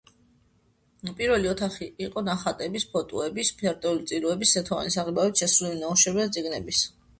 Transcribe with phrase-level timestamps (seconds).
[1.19, 6.85] პირველი ოთახი იყო ნახატების, ფოტოების, ფერწერული ტილოების, ზეთოვანი საღებავებით შესრულებული ნამუშევრებისა და წიგნების.